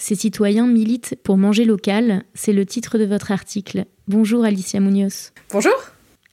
Ces 0.00 0.14
citoyens 0.14 0.68
militent 0.68 1.16
pour 1.24 1.36
manger 1.36 1.64
local, 1.64 2.22
c'est 2.32 2.52
le 2.52 2.64
titre 2.64 2.98
de 2.98 3.04
votre 3.04 3.32
article. 3.32 3.84
Bonjour 4.06 4.44
Alicia 4.44 4.78
Munoz. 4.78 5.32
Bonjour. 5.50 5.74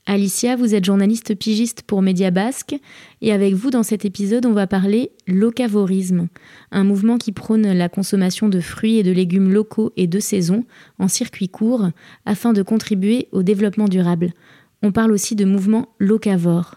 Alicia, 0.06 0.56
vous 0.56 0.76
êtes 0.76 0.86
journaliste 0.86 1.34
pigiste 1.34 1.82
pour 1.82 2.04
Média 2.04 2.30
Basque 2.30 2.76
et 3.24 3.34
avec 3.34 3.56
vous 3.56 3.72
dans 3.72 3.82
cet 3.82 4.06
épisode, 4.06 4.46
on 4.46 4.54
va 4.54 4.68
parler 4.68 5.10
locavorisme, 5.26 6.28
un 6.72 6.84
mouvement 6.84 7.18
qui 7.18 7.32
prône 7.32 7.74
la 7.74 7.90
consommation 7.90 8.50
de 8.50 8.60
fruits 8.60 9.00
et 9.00 9.04
de 9.04 9.12
légumes 9.12 9.52
locaux 9.52 9.92
et 9.98 10.06
de 10.06 10.20
saison 10.20 10.64
en 11.00 11.08
circuit 11.08 11.50
court 11.50 11.90
afin 12.28 12.54
de 12.54 12.62
contribuer 12.62 13.30
au 13.32 13.42
développement 13.42 13.88
durable. 13.88 14.34
On 14.84 14.92
parle 14.92 15.12
aussi 15.12 15.36
de 15.36 15.44
mouvement 15.44 15.90
locavore. 15.98 16.76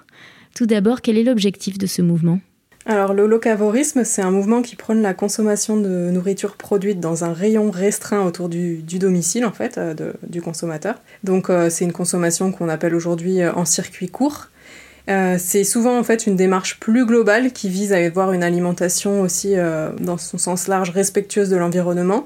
Tout 0.57 0.65
d'abord, 0.65 1.03
quel 1.03 1.19
est 1.19 1.25
l'objectif 1.25 1.77
de 1.77 1.87
ce 1.87 2.01
mouvement? 2.01 2.41
Alors 2.89 3.13
le 3.13 3.27
locavorisme, 3.27 4.03
c'est 4.03 4.23
un 4.23 4.31
mouvement 4.31 4.63
qui 4.63 4.75
prône 4.75 5.03
la 5.03 5.13
consommation 5.13 5.77
de 5.77 6.09
nourriture 6.11 6.57
produite 6.57 7.01
dans 7.01 7.23
un 7.23 7.35
rayon 7.35 7.71
restreint 7.71 8.25
autour 8.25 8.49
du, 8.49 8.83
domicile 8.83 9.45
en 9.45 9.53
fait 9.53 9.77
euh, 9.77 10.15
du 10.27 10.41
consommateur. 10.41 10.95
Donc 11.23 11.51
euh, 11.51 11.69
c'est 11.69 11.85
une 11.85 11.93
consommation 11.93 12.51
qu'on 12.51 12.71
appelle 12.71 12.95
aujourd'hui 12.95 13.43
euh, 13.43 13.53
en 13.53 13.67
circuit 13.67 14.09
court. 14.09 14.49
c'est 15.07 15.65
souvent 15.65 15.99
en 15.99 16.03
fait 16.03 16.27
une 16.27 16.37
démarche 16.37 16.81
plus 16.81 17.05
globale 17.05 17.53
qui 17.53 17.69
vise 17.69 17.93
à 17.93 17.99
avoir 17.99 18.33
une 18.33 18.43
alimentation 18.43 19.21
aussi 19.21 19.55
dans 20.01 20.19
son 20.19 20.39
sens 20.39 20.67
large 20.67 20.91
respectueuse 20.91 21.51
de 21.51 21.57
l'environnement, 21.57 22.25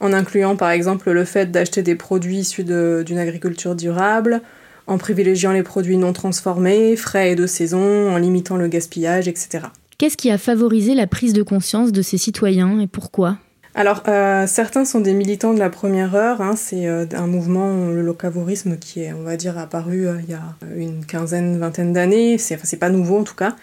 en 0.00 0.12
incluant 0.12 0.56
par 0.56 0.70
exemple 0.70 1.10
le 1.10 1.24
fait 1.24 1.50
d'acheter 1.52 1.82
des 1.82 1.96
produits 1.96 2.38
issus 2.38 2.64
d'une 2.64 3.18
agriculture 3.18 3.74
durable, 3.74 4.42
en 4.86 4.96
privilégiant 4.98 5.52
les 5.52 5.64
produits 5.64 5.96
non 5.96 6.12
transformés, 6.12 6.96
frais 6.96 7.32
et 7.32 7.36
de 7.36 7.46
saison, 7.46 8.10
en 8.12 8.16
limitant 8.16 8.56
le 8.56 8.68
gaspillage, 8.68 9.26
etc. 9.26 9.62
Qu'est-ce 10.00 10.16
qui 10.16 10.30
a 10.30 10.38
favorisé 10.38 10.94
la 10.94 11.06
prise 11.06 11.34
de 11.34 11.42
conscience 11.42 11.92
de 11.92 12.00
ces 12.00 12.16
citoyens 12.16 12.80
et 12.80 12.86
pourquoi? 12.86 13.36
Alors, 13.74 14.02
euh, 14.08 14.46
certains 14.46 14.86
sont 14.86 15.00
des 15.00 15.12
militants 15.12 15.52
de 15.52 15.58
la 15.58 15.68
première 15.68 16.14
heure. 16.14 16.40
Hein. 16.40 16.54
c'est 16.56 16.86
euh, 16.86 17.04
un 17.12 17.26
mouvement, 17.26 17.88
le 17.88 18.00
locavorisme, 18.00 18.78
qui 18.78 19.02
est, 19.02 19.12
on 19.12 19.24
va 19.24 19.36
dire, 19.36 19.58
apparu 19.58 20.08
euh, 20.08 20.14
il 20.22 20.30
y 20.30 20.32
a 20.32 20.40
une 20.74 21.04
quinzaine, 21.04 21.58
vingtaine 21.58 21.92
d'années. 21.92 22.38
C'est, 22.38 22.54
enfin, 22.54 22.78
pas 22.78 22.88
nouveau 22.88 23.18
en 23.18 23.24
tout 23.24 23.34
cas. 23.34 23.56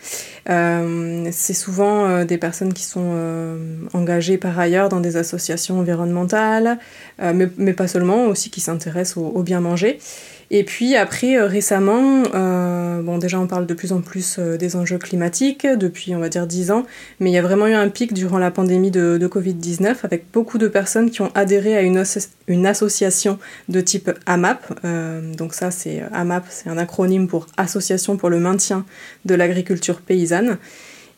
c'est 0.46 1.54
souvent 1.56 2.24
des 2.24 2.38
personnes 2.38 2.74
qui 2.74 2.84
sont 2.84 3.18
engagées 3.94 4.38
par 4.38 4.60
ailleurs 4.60 4.90
dans 4.90 5.00
des 5.00 5.18
associations 5.18 5.80
environnementales, 5.80 6.78
mais, 7.20 7.74
pas 7.74 7.88
seulement, 7.88 8.26
aussi 8.26 8.52
qui 8.52 8.62
s'intéressent 8.62 9.18
au 9.18 9.42
bien 9.42 9.60
manger. 9.60 9.98
Et 10.50 10.64
puis 10.64 10.96
après, 10.96 11.38
euh, 11.38 11.46
récemment, 11.46 12.24
euh, 12.34 13.02
bon 13.02 13.18
déjà 13.18 13.40
on 13.40 13.48
parle 13.48 13.66
de 13.66 13.74
plus 13.74 13.92
en 13.92 14.02
plus 14.02 14.38
euh, 14.40 14.56
des 14.56 14.78
enjeux 14.78 14.98
climatiques 14.98 15.68
depuis 15.68 16.16
on 16.16 16.20
va 16.20 16.30
dire 16.30 16.48
10 16.48 16.72
ans, 16.72 16.86
mais 17.20 17.30
il 17.30 17.34
y 17.34 17.38
a 17.38 17.42
vraiment 17.42 17.68
eu 17.68 17.74
un 17.74 17.90
pic 17.90 18.14
durant 18.14 18.38
la 18.38 18.50
pandémie 18.50 18.90
de, 18.90 19.18
de 19.20 19.28
Covid-19 19.28 19.98
avec 20.04 20.26
beaucoup 20.32 20.58
de 20.58 20.70
personnes 20.70 21.12
qui 21.12 21.22
ont 21.22 21.32
adhéré 21.36 21.76
à 21.76 21.82
une, 21.82 22.04
une 22.48 22.66
association 22.66 23.40
de 23.68 23.82
type 23.82 24.10
AMAP. 24.26 24.82
donc 25.38 25.54
ça 25.54 25.70
c'est 25.72 26.02
AMAP, 26.14 26.46
c'est 26.50 26.70
un 26.70 26.78
acronyme 26.78 27.28
pour 27.28 27.48
Association 27.58 28.16
pour 28.16 28.30
le 28.30 28.40
maintien 28.40 28.86
de 29.26 29.36
l'agriculture 29.36 30.00
paysanne. 30.00 30.58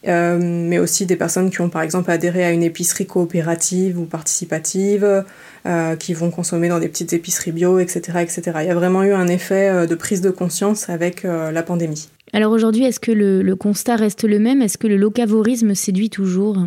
Euh, 0.08 0.40
mais 0.42 0.80
aussi 0.80 1.06
des 1.06 1.18
personnes 1.18 1.50
qui 1.50 1.60
ont 1.60 1.70
par 1.70 1.82
exemple 1.82 2.10
adhéré 2.10 2.46
à 2.46 2.52
une 2.52 2.64
épicerie 2.64 3.06
coopérative 3.06 4.00
ou 4.00 4.06
participative, 4.06 5.26
euh, 5.66 5.96
qui 5.98 6.14
vont 6.14 6.32
consommer 6.32 6.70
dans 6.70 6.80
des 6.80 6.88
petites 6.88 7.12
épiceries 7.12 7.52
bio, 7.52 7.80
etc., 7.80 8.20
etc. 8.22 8.42
Il 8.62 8.68
y 8.68 8.70
a 8.70 8.76
vraiment 8.76 9.04
eu 9.04 9.12
un 9.12 9.28
effet 9.28 9.70
euh, 9.70 9.86
de 9.88 9.96
prise 9.96 10.22
de 10.22 10.30
conscience 10.30 10.90
avec 10.90 11.24
la 11.24 11.64
pandémie. 11.64 12.10
Alors 12.32 12.52
aujourd'hui, 12.52 12.86
est-ce 12.86 13.00
que 13.00 13.12
le, 13.12 13.42
le, 13.42 13.56
constat 13.56 13.96
reste 13.98 14.24
le 14.24 14.40
même? 14.40 14.62
Est-ce 14.62 14.78
que 14.78 14.88
le 14.88 14.98
locavorisme 14.98 15.76
séduit 15.76 16.10
toujours? 16.10 16.58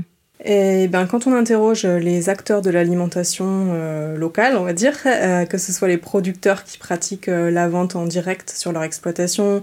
Et 0.45 0.89
ben, 0.89 1.07
quand 1.07 1.27
on 1.27 1.33
interroge 1.35 1.87
les 1.87 2.29
acteurs 2.29 2.63
de 2.63 2.71
l'alimentation 2.71 3.75
locale, 4.17 4.57
on 4.57 4.65
va 4.65 4.73
dire, 4.73 5.03
que 5.03 5.59
ce 5.59 5.73
soit 5.73 5.89
les 5.89 5.99
producteurs 5.99 6.65
qui 6.65 6.79
pratiquent 6.79 7.29
la 7.29 7.69
vente 7.69 7.95
en 7.95 8.07
direct 8.07 8.51
sur 8.51 8.73
leur 8.73 8.83
exploitation, 8.83 9.63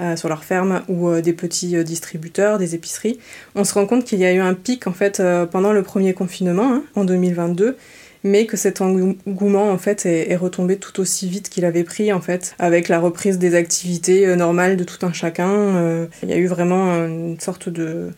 euh, 0.00 0.16
sur 0.16 0.28
leur 0.28 0.42
ferme 0.42 0.82
ou 0.88 1.08
euh, 1.08 1.22
des 1.22 1.32
petits 1.32 1.76
euh, 1.76 1.84
distributeurs, 1.84 2.58
des 2.58 2.74
épiceries, 2.74 3.20
on 3.54 3.62
se 3.62 3.74
rend 3.74 3.86
compte 3.86 4.04
qu'il 4.04 4.18
y 4.18 4.24
a 4.24 4.32
eu 4.32 4.40
un 4.40 4.52
pic 4.52 4.88
en 4.88 4.92
fait 4.92 5.22
pendant 5.52 5.72
le 5.72 5.84
premier 5.84 6.14
confinement 6.14 6.74
hein, 6.74 6.84
en 6.96 7.04
2022 7.04 7.76
mais 8.24 8.46
que 8.46 8.56
cet 8.56 8.80
engouement 8.80 9.70
en 9.70 9.78
fait 9.78 10.04
est, 10.04 10.32
est, 10.32 10.36
retombé 10.36 10.78
tout 10.78 10.98
aussi 10.98 11.28
vite 11.28 11.48
qu'il 11.48 11.64
avait 11.64 11.84
pris 11.84 12.12
en 12.12 12.20
fait 12.20 12.56
avec 12.58 12.88
la 12.88 12.98
reprise 12.98 13.38
des 13.38 13.54
activités 13.54 14.34
normales 14.34 14.76
de 14.76 14.82
tout 14.82 15.06
un 15.06 15.12
chacun. 15.12 16.08
Il 16.24 16.30
y 16.30 16.32
a 16.32 16.38
eu 16.38 16.46
vraiment 16.46 17.06
une 17.06 17.38
sorte 17.38 17.68
de 17.68 18.10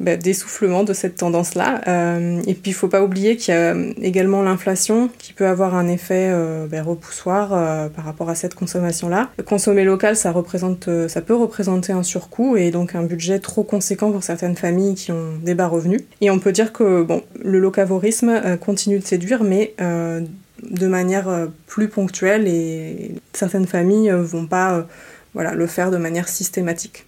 bah, 0.00 0.16
d'essoufflement 0.16 0.82
de 0.82 0.92
cette 0.92 1.16
tendance-là. 1.16 1.80
Euh, 1.86 2.40
et 2.46 2.54
puis 2.54 2.72
il 2.72 2.74
faut 2.74 2.88
pas 2.88 3.02
oublier 3.02 3.36
qu'il 3.36 3.54
y 3.54 3.56
a 3.56 3.76
également 4.02 4.42
l'inflation 4.42 5.08
qui 5.18 5.32
peut 5.32 5.46
avoir 5.46 5.76
un 5.76 5.86
effet 5.86 6.30
euh, 6.32 6.66
bah, 6.66 6.82
repoussoir 6.82 7.52
euh, 7.52 7.88
par 7.88 8.04
rapport 8.04 8.28
à 8.28 8.34
cette 8.34 8.56
consommation-là. 8.56 9.30
Consommer 9.46 9.84
local, 9.84 10.16
ça, 10.16 10.32
représente, 10.32 10.88
ça 11.08 11.20
peut 11.20 11.36
représenter 11.36 11.92
un 11.92 12.02
surcoût 12.02 12.56
et 12.56 12.72
donc 12.72 12.96
un 12.96 13.04
budget 13.04 13.38
trop 13.38 13.62
conséquent 13.62 14.10
pour 14.10 14.24
certaines 14.24 14.56
familles 14.56 14.96
qui 14.96 15.12
ont 15.12 15.38
des 15.42 15.54
bas 15.54 15.68
revenus. 15.68 16.02
Et 16.20 16.30
on 16.30 16.40
peut 16.40 16.52
dire 16.52 16.72
que 16.72 17.02
bon, 17.02 17.22
le 17.40 17.60
locavorisme 17.60 18.58
continue 18.58 18.98
de 18.98 19.04
séduire, 19.04 19.44
mais 19.44 19.74
de 19.78 20.86
manière 20.86 21.48
plus 21.66 21.88
ponctuelle 21.88 22.48
et 22.48 23.14
certaines 23.32 23.66
familles 23.66 24.10
vont 24.10 24.46
pas 24.46 24.86
voilà, 25.34 25.54
le 25.54 25.66
faire 25.66 25.90
de 25.90 25.98
manière 25.98 26.28
systématique. 26.28 27.06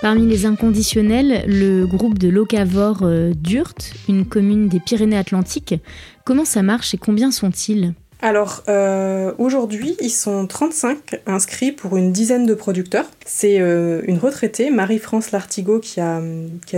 Parmi 0.00 0.26
les 0.28 0.46
inconditionnels, 0.46 1.44
le 1.48 1.84
groupe 1.84 2.18
de 2.18 2.28
locavores 2.28 3.02
euh, 3.02 3.32
d'Urt, 3.34 3.94
une 4.08 4.26
commune 4.26 4.68
des 4.68 4.78
Pyrénées-Atlantiques. 4.78 5.74
Comment 6.24 6.44
ça 6.44 6.62
marche 6.62 6.94
et 6.94 6.98
combien 6.98 7.32
sont-ils? 7.32 7.94
Alors 8.20 8.64
euh, 8.68 9.32
aujourd'hui, 9.38 9.96
ils 10.00 10.10
sont 10.10 10.48
35 10.48 11.20
inscrits 11.26 11.70
pour 11.70 11.96
une 11.96 12.10
dizaine 12.10 12.46
de 12.46 12.54
producteurs. 12.54 13.04
C'est 13.24 13.60
euh, 13.60 14.02
une 14.08 14.18
retraitée, 14.18 14.70
Marie-France 14.70 15.30
Lartigot, 15.30 15.78
qui 15.78 16.00
a, 16.00 16.20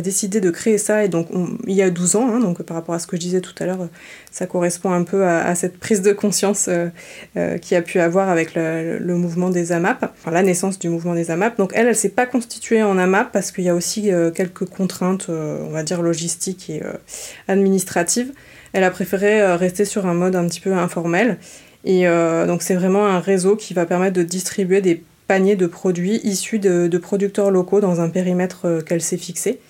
décidé 0.02 0.42
de 0.42 0.50
créer 0.50 0.76
ça, 0.76 1.02
et 1.02 1.08
donc 1.08 1.28
il 1.66 1.74
y 1.74 1.80
a 1.80 1.88
12 1.88 2.16
ans, 2.16 2.28
hein, 2.28 2.40
donc 2.40 2.62
par 2.62 2.76
rapport 2.76 2.94
à 2.94 2.98
ce 2.98 3.06
que 3.06 3.16
je 3.16 3.22
disais 3.22 3.40
tout 3.40 3.54
à 3.58 3.64
l'heure, 3.64 3.88
ça 4.30 4.46
correspond 4.46 4.92
un 4.92 5.02
peu 5.02 5.24
à, 5.24 5.54
cette 5.54 5.78
prise 5.78 6.02
de 6.02 6.12
conscience 6.12 6.68
euh, 6.68 7.58
qui 7.58 7.74
a 7.74 7.80
pu 7.80 8.00
avoir 8.00 8.28
avec 8.28 8.54
le, 8.54 9.14
mouvement 9.14 9.48
des 9.48 9.72
AMAP, 9.72 10.12
enfin 10.18 10.30
la 10.30 10.42
naissance 10.42 10.78
du 10.78 10.90
mouvement 10.90 11.14
des 11.14 11.30
AMAP. 11.30 11.56
Donc 11.56 11.72
elle, 11.74 11.86
elle 11.86 11.96
s'est 11.96 12.10
pas 12.10 12.26
constituée 12.26 12.82
en 12.82 12.98
AMAP 12.98 13.32
parce 13.32 13.50
qu'il 13.50 13.64
y 13.64 13.70
a 13.70 13.74
aussi 13.74 14.10
quelques 14.34 14.66
contraintes, 14.66 15.28
on 15.30 15.70
va 15.70 15.82
dire 15.82 16.02
logistiques 16.02 16.68
et 16.68 16.82
administratives. 17.48 18.32
Elle 18.72 18.84
a 18.84 18.90
préféré 18.90 19.54
rester 19.56 19.84
sur 19.84 20.06
un 20.06 20.14
mode 20.14 20.36
un 20.36 20.46
petit 20.46 20.60
peu 20.60 20.72
informel. 20.74 21.29
Et 21.84 22.06
euh, 22.06 22.46
donc 22.46 22.62
c'est 22.62 22.74
vraiment 22.74 23.06
un 23.06 23.20
réseau 23.20 23.56
qui 23.56 23.74
va 23.74 23.86
permettre 23.86 24.14
de 24.14 24.22
distribuer 24.22 24.80
des 24.80 25.02
paniers 25.26 25.56
de 25.56 25.66
produits 25.66 26.20
issus 26.24 26.58
de, 26.58 26.98
producteurs 26.98 27.50
locaux 27.50 27.80
dans 27.80 28.00
un 28.00 28.08
périmètre 28.08 28.66
euh, 28.66 28.80
qu'elle 28.80 29.00
s'est 29.00 29.16
fixé. 29.16 29.60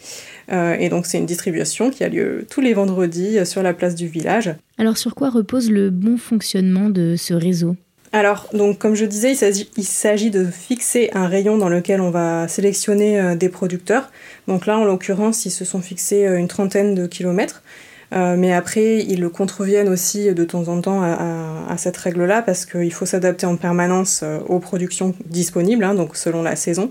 et 0.51 0.89
donc 0.89 1.07
c'est 1.07 1.19
une 1.19 1.27
distribution 1.27 1.91
qui 1.91 2.03
a 2.03 2.09
lieu 2.09 2.45
tous 2.51 2.61
les 2.61 2.75
vendredis 2.75 3.47
sur 3.47 3.63
la 3.63 3.73
place 3.73 3.95
du 3.95 4.09
village. 4.09 4.53
Alors 4.79 4.97
sur 4.99 5.15
quoi 5.15 5.31
repose 5.31 5.71
le 5.71 5.91
bon 5.91 6.17
fonctionnement 6.17 6.91
de 6.91 7.15
ce 7.17 7.35
réseau? 7.35 7.77
Alors, 8.13 8.49
donc, 8.53 8.79
comme 8.79 8.97
je 8.97 9.05
disais, 9.05 9.35
il 9.77 9.85
s'agit 9.85 10.31
de 10.33 10.45
fixer 10.45 11.11
un 11.15 11.29
rayon 11.29 11.57
dans 11.57 11.69
lequel 11.69 12.01
on 12.01 12.11
va 12.11 12.49
sélectionner 12.49 13.37
des 13.37 13.49
producteurs. 13.49 14.11
Donc 14.49 14.67
là, 14.67 14.77
en 14.77 14.85
l'occurrence, 14.85 15.47
ils 15.47 15.53
se 15.53 15.65
sont 15.65 15.81
fixés 15.81 16.27
une 16.27 16.49
trentaine 16.49 16.97
de 16.97 17.07
kilomètres. 17.07 17.63
Euh, 18.13 18.37
mais 18.37 18.53
après, 18.53 18.99
ils 18.99 19.21
le 19.21 19.29
contreviennent 19.29 19.89
aussi 19.89 20.33
de 20.35 20.45
temps 20.45 20.69
en 20.69 20.81
temps 20.81 21.03
à, 21.03 21.77
cette 21.77 21.97
règle-là 21.97 22.43
parce 22.43 22.67
qu'il 22.67 22.93
faut 22.93 23.07
s'adapter 23.07 23.47
en 23.47 23.57
permanence 23.57 24.21
euh, 24.23 24.41
aux 24.49 24.59
productions 24.59 25.15
disponibles, 25.27 25.85
hein, 25.85 25.95
donc 25.95 26.17
selon 26.17 26.43
la 26.43 26.57
saison. 26.57 26.91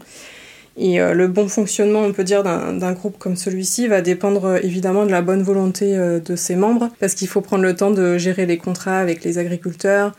Et 0.77 1.01
euh, 1.01 1.13
le 1.13 1.27
bon 1.27 1.49
fonctionnement, 1.49 1.99
on 1.99 2.13
peut 2.13 2.23
dire, 2.23 2.43
d'un 2.43 2.93
groupe 2.93 3.17
comme 3.17 3.35
celui-ci 3.35 3.87
va 3.87 4.01
dépendre 4.01 4.63
évidemment 4.63 5.05
de 5.05 5.11
la 5.11 5.21
bonne 5.21 5.43
volonté 5.43 5.97
de 5.97 6.35
ses 6.35 6.55
membres, 6.55 6.89
parce 6.99 7.15
qu'il 7.15 7.27
faut 7.27 7.41
prendre 7.41 7.63
le 7.63 7.75
temps 7.75 7.91
de 7.91 8.17
gérer 8.17 8.45
les 8.45 8.57
contrats 8.57 8.99
avec 8.99 9.23
les 9.25 9.37
agriculteurs, 9.37 10.13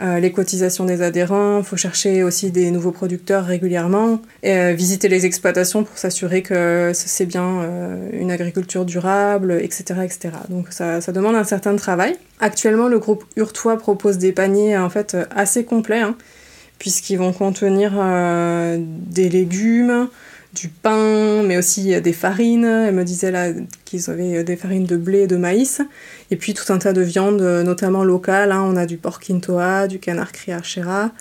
euh, 0.00 0.18
les 0.18 0.32
cotisations 0.32 0.84
des 0.84 1.02
adhérents, 1.02 1.58
il 1.58 1.64
faut 1.64 1.76
chercher 1.76 2.22
aussi 2.24 2.50
des 2.50 2.70
nouveaux 2.70 2.90
producteurs 2.90 3.44
régulièrement, 3.44 4.20
et, 4.42 4.52
euh, 4.52 4.72
visiter 4.72 5.08
les 5.08 5.24
exploitations 5.24 5.84
pour 5.84 5.96
s'assurer 5.96 6.42
que 6.42 6.90
c'est 6.94 7.26
bien 7.26 7.62
euh, 7.62 8.10
une 8.12 8.30
agriculture 8.32 8.84
durable, 8.84 9.52
etc. 9.62 10.00
etc. 10.02 10.30
Donc 10.48 10.68
ça, 10.70 11.00
demande 11.12 11.36
un 11.36 11.44
certain 11.44 11.76
travail. 11.76 12.16
Actuellement, 12.40 12.88
le 12.88 12.98
groupe 12.98 13.24
Urtois 13.36 13.78
propose 13.78 14.18
des 14.18 14.32
paniers 14.32 14.76
en 14.76 14.90
fait 14.90 15.16
assez 15.34 15.64
complets, 15.64 16.00
hein, 16.00 16.16
puisqu'ils 16.80 17.18
vont 17.18 17.32
contenir 17.32 17.92
des 18.76 19.28
légumes, 19.28 20.08
du 20.54 20.68
pain, 20.68 21.42
mais 21.42 21.56
aussi 21.56 22.00
des 22.00 22.12
farines. 22.12 22.64
Elle 22.64 22.94
me 22.94 23.04
disait 23.04 23.30
là 23.30 23.52
qu'ils 23.84 24.08
avaient 24.10 24.44
des 24.44 24.56
farines 24.56 24.86
de 24.86 24.96
blé 24.96 25.20
et 25.20 25.26
de 25.26 25.36
maïs. 25.36 25.82
Et 26.30 26.36
puis 26.36 26.54
tout 26.54 26.72
un 26.72 26.78
tas 26.78 26.92
de 26.92 27.02
viandes, 27.02 27.42
notamment 27.42 28.04
locales. 28.04 28.52
Hein. 28.52 28.62
On 28.64 28.76
a 28.76 28.86
du 28.86 28.96
porc 28.96 29.20
quintoa, 29.20 29.88
du 29.88 29.98
canard 29.98 30.32
criarchera, 30.32 31.12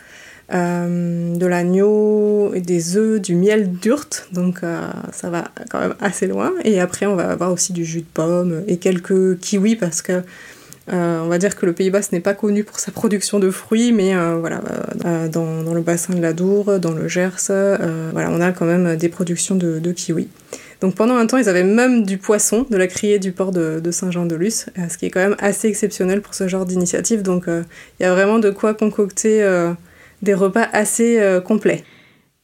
euh, 0.53 1.35
de 1.35 1.45
l'agneau, 1.47 2.53
des 2.56 2.97
œufs, 2.97 3.19
du 3.19 3.35
miel 3.35 3.71
d'urte. 3.71 4.27
Donc 4.33 4.63
euh, 4.63 4.89
ça 5.12 5.30
va 5.30 5.45
quand 5.69 5.79
même 5.79 5.95
assez 6.00 6.27
loin. 6.27 6.51
Et 6.63 6.79
après, 6.79 7.06
on 7.06 7.15
va 7.15 7.29
avoir 7.29 7.51
aussi 7.51 7.74
du 7.74 7.86
jus 7.86 8.01
de 8.01 8.06
pomme 8.13 8.63
et 8.68 8.77
quelques 8.77 9.39
kiwis 9.39 9.75
parce 9.75 10.01
que 10.01 10.21
euh, 10.91 11.21
on 11.21 11.27
va 11.27 11.38
dire 11.38 11.56
que 11.56 11.65
le 11.65 11.74
Pays 11.74 11.89
Basque 11.89 12.12
n'est 12.12 12.19
pas 12.19 12.33
connu 12.33 12.63
pour 12.63 12.80
sa 12.80 12.91
production 12.91 13.39
de 13.39 13.50
fruits, 13.51 13.94
mais 13.94 14.15
euh, 14.15 14.38
voilà, 14.38 14.62
euh, 15.06 15.30
dans, 15.30 15.74
le 15.74 15.81
bassin 15.81 16.13
de 16.13 16.21
la 16.21 16.33
Dour, 16.33 16.80
dans 16.80 16.91
le 16.91 17.07
Gers, 17.07 17.47
voilà, 18.12 18.30
on 18.30 18.41
a 18.41 18.51
quand 18.51 18.65
même 18.65 18.97
des 18.97 19.09
productions 19.09 19.56
de, 19.56 19.91
kiwis. 19.91 20.27
Donc 20.81 20.95
pendant 20.95 21.15
un 21.15 21.25
temps, 21.25 21.38
ils 21.38 21.47
avaient 21.47 21.63
même 21.63 22.03
du 22.03 22.18
poisson, 22.18 22.65
de 22.69 22.75
la 22.75 22.88
criée 22.88 23.18
du 23.18 23.31
port 23.31 23.51
de, 23.51 23.91
Saint-Jean-de-Luz, 23.91 24.65
ce 24.89 24.97
qui 24.97 25.06
est 25.06 25.09
quand 25.09 25.21
même 25.21 25.38
assez 25.39 25.69
exceptionnel 25.69 26.21
pour 26.21 26.33
ce 26.33 26.50
genre 26.50 26.65
d'initiative. 26.65 27.21
Donc 27.21 27.45
il 27.47 28.03
y 28.03 28.06
a 28.06 28.13
vraiment 28.13 28.39
de 28.39 28.50
quoi 28.50 28.74
concocter 28.74 29.47
des 30.21 30.33
repas 30.33 30.68
assez 30.74 31.39
complets. 31.45 31.86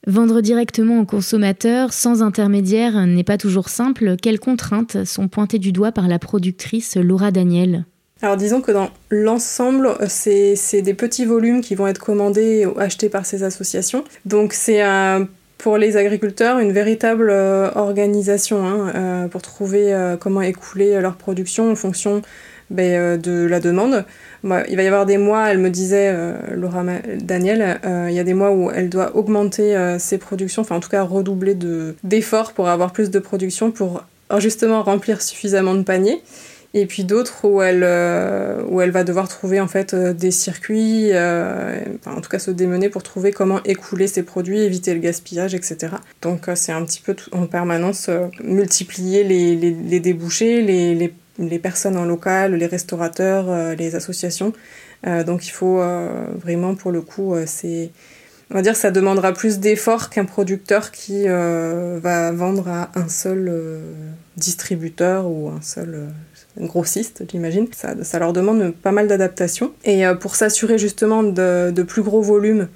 Vendre 0.07 0.39
directement 0.39 1.01
aux 1.01 1.05
consommateurs 1.05 1.91
sans 1.91 2.23
intermédiaire 2.23 3.05
n'est 3.05 3.25
pas 3.25 3.37
toujours 3.37 3.67
simple. 3.67 4.15
Quelles 4.15 4.39
contraintes 4.39 5.03
sont 5.03 5.27
pointées 5.27 5.59
du 5.59 5.73
doigt 5.73 5.91
par 5.91 6.07
la 6.07 6.19
productrice 6.19 6.95
Laura 6.95 7.31
Daniel? 7.31 7.83
Alors 8.21 8.35
disons 8.35 8.61
que 8.61 8.71
dans 8.71 8.89
l'ensemble, 9.09 9.95
c'est 10.07 10.81
des 10.81 10.93
petits 10.93 11.25
volumes 11.25 11.61
qui 11.61 11.75
vont 11.75 11.87
être 11.87 11.99
commandés 11.99 12.65
ou 12.65 12.77
achetés 12.79 13.09
par 13.09 13.25
ces 13.25 13.43
associations. 13.43 14.03
Donc 14.25 14.53
c'est 14.53 14.81
pour 15.59 15.77
les 15.77 15.97
agriculteurs 15.97 16.57
une 16.57 16.71
véritable 16.71 17.29
euh, 17.29 17.69
organisation 17.75 18.65
hein, 18.65 18.91
euh, 18.95 19.27
pour 19.27 19.43
trouver 19.43 19.93
euh, 19.93 20.15
comment 20.15 20.41
écouler 20.41 20.99
leur 21.01 21.15
production 21.15 21.69
en 21.71 21.75
fonction 21.75 22.23
ben, 22.71 23.19
de 23.19 23.45
la 23.45 23.59
demande. 23.59 24.05
Il 24.43 24.75
va 24.75 24.83
y 24.83 24.87
avoir 24.87 25.05
des 25.05 25.17
mois, 25.17 25.49
elle 25.49 25.57
me 25.57 25.71
disait, 25.71 26.15
Laura 26.53 26.83
Daniel, 27.19 27.79
il 27.83 28.13
y 28.13 28.19
a 28.19 28.23
des 28.23 28.35
mois 28.35 28.51
où 28.51 28.69
elle 28.69 28.89
doit 28.89 29.15
augmenter 29.15 29.75
ses 29.97 30.19
productions, 30.19 30.61
enfin 30.61 30.75
en 30.75 30.79
tout 30.79 30.87
cas 30.87 31.01
redoubler 31.01 31.57
d'efforts 32.03 32.53
pour 32.53 32.69
avoir 32.69 32.93
plus 32.93 33.09
de 33.09 33.17
production, 33.17 33.71
pour 33.71 34.03
justement 34.37 34.83
remplir 34.83 35.23
suffisamment 35.23 35.73
de 35.73 35.81
paniers 35.81 36.21
et 36.73 36.85
puis 36.85 37.03
d'autres 37.03 37.45
où 37.45 37.61
elle 37.61 37.83
euh, 37.83 38.61
où 38.67 38.81
elle 38.81 38.91
va 38.91 39.03
devoir 39.03 39.27
trouver 39.27 39.59
en 39.59 39.67
fait 39.67 39.93
euh, 39.93 40.13
des 40.13 40.29
circuits 40.29 41.09
euh, 41.11 41.79
en 42.05 42.21
tout 42.21 42.29
cas 42.29 42.37
se 42.37 42.51
démener 42.51 42.89
pour 42.89 43.01
trouver 43.01 43.31
comment 43.31 43.61
écouler 43.63 44.05
ses 44.05 44.21
produits 44.21 44.59
éviter 44.59 44.93
le 44.93 44.99
gaspillage 44.99 45.55
etc 45.55 45.93
donc 46.21 46.47
c'est 46.53 46.71
un 46.71 46.85
petit 46.85 47.01
peu 47.01 47.15
en 47.31 47.47
permanence 47.47 48.09
multiplier 48.43 49.23
les, 49.23 49.55
les, 49.55 49.71
les 49.71 49.99
débouchés 49.99 50.61
les, 50.61 50.93
les, 50.93 51.13
les, 51.39 51.59
personnes 51.59 51.97
en 51.97 52.05
local 52.05 52.53
les 52.53 52.67
restaurateurs 52.67 53.75
les 53.75 53.95
associations. 53.95 54.53
Donc 55.25 55.47
il 55.47 55.51
faut 55.51 55.81
vraiment 56.35 56.75
pour 56.75 56.91
le 56.91 57.01
coup 57.01 57.35
c'est 57.45 57.91
on 58.51 58.55
va 58.55 58.61
dire 58.61 58.75
ça 58.75 58.91
demandera 58.91 59.31
plus 59.31 59.59
d'efforts 59.59 60.09
qu'un 60.09 60.25
producteur 60.25 60.91
qui 60.91 61.25
va 61.25 62.31
vendre 62.31 62.67
à 62.67 62.91
un 62.95 63.07
seul 63.07 63.81
distributeur 64.35 65.27
ou 65.27 65.49
un 65.49 65.61
seul 65.61 66.09
grossistes, 66.57 67.23
j'imagine. 67.29 67.67
Ça, 67.73 68.19
leur 68.19 68.33
demande 68.33 68.73
pas 68.73 68.91
mal 68.91 69.07
d'adaptation. 69.07 69.73
Et 69.85 70.05
euh, 70.05 70.15
pour 70.15 70.35
s'assurer 70.35 70.77
justement 70.77 71.23
de, 71.23 71.83
plus 71.87 72.01
gros 72.01 72.21
volumes 72.21 72.67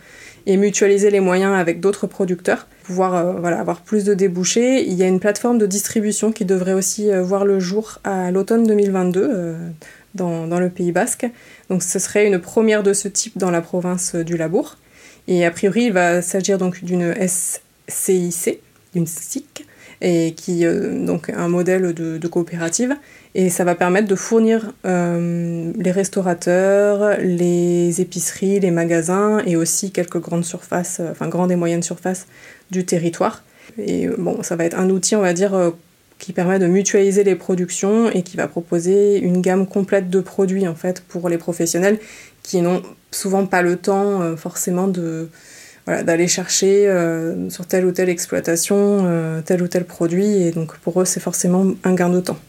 et 0.45 0.57
mutualiser 0.57 1.09
les 1.09 1.19
moyens 1.19 1.55
avec 1.55 1.79
d'autres 1.79 2.07
producteurs, 2.07 2.67
pouvoir 2.83 3.15
euh, 3.15 3.43
avoir 3.43 3.81
plus 3.81 4.03
de 4.03 4.13
débouchés, 4.13 4.85
il 4.85 4.93
y 4.93 5.03
a 5.03 5.07
une 5.07 5.19
plateforme 5.19 5.57
de 5.57 5.65
distribution 5.65 6.31
qui 6.31 6.45
devrait 6.45 6.73
aussi 6.73 7.11
euh, 7.11 7.21
voir 7.21 7.45
le 7.45 7.59
jour 7.59 7.99
à 8.03 8.31
l'automne 8.31 8.65
2022 8.67 9.55
dans, 10.15 10.47
dans, 10.47 10.59
le 10.59 10.69
Pays 10.69 10.91
Basque. 10.91 11.25
Donc 11.69 11.81
ce 11.81 11.97
serait 11.97 12.27
une 12.27 12.39
première 12.39 12.83
de 12.83 12.93
ce 12.93 13.07
type 13.07 13.37
dans 13.37 13.51
la 13.51 13.61
province 13.61 14.15
du 14.15 14.37
Labour. 14.37 14.77
Et 15.27 15.45
a 15.45 15.51
priori, 15.51 15.85
il 15.85 15.93
va 15.93 16.21
s'agir 16.21 16.57
donc 16.57 16.83
d'une 16.83 17.15
SCIC, 17.87 18.59
d'une 18.93 19.07
SIC, 19.07 19.52
et 20.03 20.33
qui 20.35 20.65
donc 20.65 21.29
un 21.29 21.47
modèle 21.47 21.93
de, 21.93 22.17
de 22.17 22.27
coopérative 22.27 22.95
et 23.35 23.49
ça 23.49 23.63
va 23.63 23.73
permettre 23.73 24.07
de 24.07 24.15
fournir 24.15 24.73
euh, 24.85 25.71
les 25.75 25.91
restaurateurs, 25.91 27.17
les 27.19 27.99
épiceries, 27.99 28.59
les 28.59 28.69
magasins 28.69 29.39
et 29.45 29.55
aussi 29.55 29.91
quelques 29.91 30.19
grandes 30.19 30.45
surfaces, 30.45 30.99
euh, 30.99 31.11
enfin 31.11 31.27
grandes 31.27 31.51
et 31.51 31.55
moyennes 31.55 31.81
surfaces 31.81 32.27
du 32.69 32.85
territoire. 32.85 33.43
Et 33.79 34.07
euh, 34.07 34.15
bon, 34.19 34.43
ça 34.43 34.55
va 34.55 34.65
être 34.65 34.77
un 34.77 34.89
outil, 34.91 35.15
on 35.15 35.21
va 35.21 35.33
dire, 35.33 35.73
qui 36.19 36.31
permet 36.31 36.59
de 36.59 36.67
mutualiser 36.67 37.23
les 37.23 37.35
productions 37.35 38.09
et 38.11 38.21
qui 38.21 38.37
va 38.37 38.47
proposer 38.47 39.17
une 39.17 39.41
gamme 39.41 39.65
complète 39.65 40.11
de 40.11 40.19
produits 40.19 40.67
en 40.67 40.75
fait 40.75 41.01
pour 41.01 41.27
les 41.27 41.39
professionnels 41.39 41.97
qui 42.43 42.61
n'ont 42.61 42.83
souvent 43.11 43.45
pas 43.45 43.61
le 43.61 43.77
temps 43.77 44.35
forcément 44.37 44.87
de 44.87 45.29
voilà, 45.85 46.03
d'aller 46.03 46.27
chercher 46.27 46.89
sur 47.49 47.65
telle 47.65 47.85
ou 47.85 47.91
telle 47.91 48.09
exploitation 48.09 49.41
tel 49.45 49.61
ou 49.61 49.67
tel 49.67 49.85
produit 49.85 50.43
et 50.43 50.51
donc 50.51 50.77
pour 50.77 51.01
eux 51.01 51.05
c'est 51.05 51.19
forcément 51.19 51.65
un 51.83 51.93
gain 51.93 52.09
de 52.09 52.19
temps. 52.19 52.39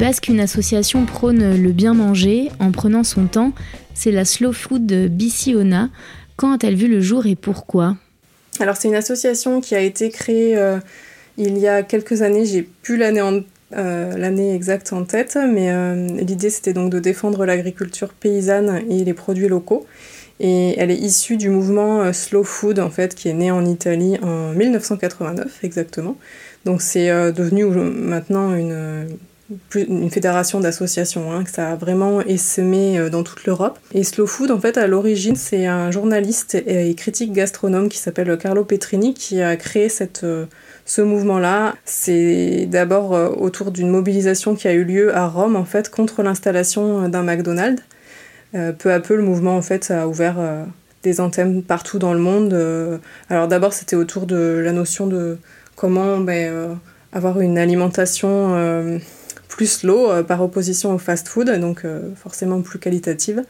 Basque, 0.00 0.28
une 0.28 0.40
association 0.40 1.04
prône 1.04 1.62
le 1.62 1.72
bien 1.72 1.92
manger 1.92 2.48
en 2.58 2.72
prenant 2.72 3.04
son 3.04 3.26
temps. 3.26 3.52
C'est 3.92 4.10
la 4.10 4.24
Slow 4.24 4.54
Food 4.54 4.90
Biciona. 5.10 5.90
Quand 6.36 6.54
a-t-elle 6.54 6.74
vu 6.74 6.88
le 6.88 7.02
jour 7.02 7.26
et 7.26 7.36
pourquoi? 7.36 7.98
Alors 8.60 8.78
c'est 8.78 8.88
une 8.88 8.94
association 8.94 9.60
qui 9.60 9.74
a 9.74 9.80
été 9.80 10.08
créée 10.08 10.56
euh, 10.56 10.78
il 11.36 11.58
y 11.58 11.68
a 11.68 11.82
quelques 11.82 12.22
années. 12.22 12.46
J'ai 12.46 12.62
plus 12.62 12.96
l'année 12.96 13.20
euh, 13.76 14.54
exacte 14.54 14.94
en 14.94 15.04
tête, 15.04 15.36
mais 15.36 15.70
euh, 15.70 16.06
l'idée 16.16 16.48
c'était 16.48 16.72
donc 16.72 16.90
de 16.90 16.98
défendre 16.98 17.44
l'agriculture 17.44 18.14
paysanne 18.14 18.80
et 18.88 19.04
les 19.04 19.12
produits 19.12 19.48
locaux. 19.48 19.86
Et 20.40 20.80
elle 20.80 20.90
est 20.90 20.96
issue 20.96 21.36
du 21.36 21.50
mouvement 21.50 22.10
Slow 22.14 22.44
Food 22.44 22.78
en 22.78 22.88
fait, 22.88 23.14
qui 23.14 23.28
est 23.28 23.34
né 23.34 23.50
en 23.50 23.66
Italie 23.66 24.16
en 24.22 24.54
1989 24.54 25.58
exactement. 25.62 26.16
Donc 26.64 26.80
c'est 26.80 27.08
devenu 27.32 27.66
maintenant 27.66 28.54
une, 28.54 29.06
une 29.74 30.10
fédération 30.10 30.60
d'associations, 30.60 31.32
hein, 31.32 31.44
que 31.44 31.50
ça 31.50 31.72
a 31.72 31.76
vraiment 31.76 32.20
essaimé 32.20 32.98
euh, 32.98 33.10
dans 33.10 33.22
toute 33.22 33.44
l'Europe. 33.44 33.78
Et 33.92 34.04
Slow 34.04 34.26
Food, 34.26 34.50
en 34.50 34.60
fait, 34.60 34.78
à 34.78 34.86
l'origine, 34.86 35.36
c'est 35.36 35.66
un 35.66 35.90
journaliste 35.90 36.54
et 36.54 36.94
critique 36.94 37.32
gastronome 37.32 37.88
qui 37.88 37.98
s'appelle 37.98 38.36
Carlo 38.38 38.64
Petrini 38.64 39.14
qui 39.14 39.42
a 39.42 39.56
créé 39.56 39.88
cette, 39.88 40.22
euh, 40.24 40.46
ce 40.84 41.02
mouvement-là. 41.02 41.74
C'est 41.84 42.66
d'abord 42.66 43.14
euh, 43.14 43.28
autour 43.28 43.72
d'une 43.72 43.90
mobilisation 43.90 44.54
qui 44.54 44.68
a 44.68 44.72
eu 44.72 44.84
lieu 44.84 45.14
à 45.16 45.26
Rome, 45.26 45.56
en 45.56 45.64
fait, 45.64 45.90
contre 45.90 46.22
l'installation 46.22 47.08
d'un 47.08 47.22
McDonald's. 47.22 47.82
peu 48.52 48.92
à 48.92 49.00
peu, 49.00 49.16
le 49.16 49.22
mouvement, 49.22 49.56
en 49.56 49.62
fait, 49.62 49.90
a 49.90 50.06
ouvert 50.06 50.36
des 51.02 51.20
antennes 51.20 51.62
partout 51.62 51.98
dans 51.98 52.12
le 52.12 52.18
monde. 52.18 53.00
alors 53.28 53.48
d'abord, 53.48 53.72
c'était 53.72 53.96
autour 53.96 54.26
de 54.26 54.60
la 54.64 54.72
notion 54.72 55.06
de 55.06 55.38
comment 55.76 56.18
ben, 56.18 56.78
avoir 57.12 57.40
une 57.40 57.58
alimentation 57.58 59.00
plus 59.50 59.82
low 59.82 60.10
euh, 60.10 60.22
par 60.22 60.42
opposition 60.42 60.94
au 60.94 60.98
fast-food, 60.98 61.50
donc 61.60 61.84
euh, 61.84 62.14
forcément 62.14 62.62
plus 62.62 62.78
qualitative. 62.78 63.42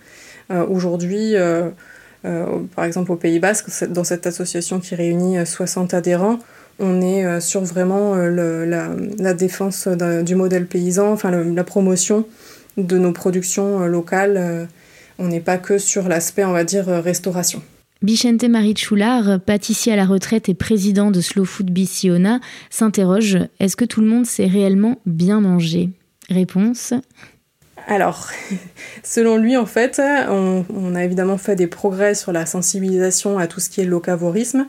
Euh, 0.50 0.66
aujourd'hui, 0.66 1.34
par 2.74 2.84
exemple 2.84 3.12
au 3.12 3.16
Pays 3.16 3.38
Basque, 3.38 3.84
dans 3.88 4.04
cette 4.04 4.26
association 4.26 4.80
qui 4.80 4.94
réunit 4.94 5.46
60 5.46 5.94
adhérents, 5.94 6.40
on 6.80 7.00
est 7.00 7.40
sur 7.40 7.62
vraiment 7.62 8.16
la, 8.16 9.34
défense 9.34 9.86
du 9.86 10.34
modèle 10.34 10.66
paysan, 10.66 11.12
enfin 11.12 11.30
la 11.30 11.64
promotion 11.64 12.26
de 12.76 12.98
nos 12.98 13.12
productions 13.12 13.86
locales. 13.86 14.68
on 15.18 15.28
n'est 15.28 15.40
pas 15.40 15.56
que 15.56 15.78
sur 15.78 16.08
l'aspect, 16.08 16.44
on 16.44 16.52
va 16.52 16.64
dire, 16.64 16.86
restauration. 16.88 17.62
Bichente 18.02 18.44
Marichoulard, 18.44 19.40
pâtissier 19.40 19.92
à 19.92 19.96
la 19.96 20.06
retraite 20.06 20.48
et 20.48 20.54
président 20.54 21.10
de 21.10 21.20
Slow 21.20 21.44
Food 21.44 21.70
Biciona, 21.70 22.40
s'interroge 22.70 23.38
est-ce 23.58 23.76
que 23.76 23.84
tout 23.84 24.00
le 24.00 24.06
monde 24.06 24.24
sait 24.24 24.46
réellement 24.46 24.96
bien 25.04 25.42
manger? 25.42 25.90
Réponse. 26.30 26.94
Alors, 27.86 28.30
selon 29.02 29.36
lui, 29.36 29.56
en 29.58 29.66
fait, 29.66 30.00
on, 30.00 30.94
a 30.94 31.04
évidemment 31.04 31.36
fait 31.36 31.56
des 31.56 31.66
progrès 31.66 32.14
sur 32.14 32.32
la 32.32 32.46
sensibilisation 32.46 33.38
à 33.38 33.46
tout 33.46 33.60
ce 33.60 33.68
qui 33.68 33.82
est 33.82 33.84
locavorisme, 33.84 34.66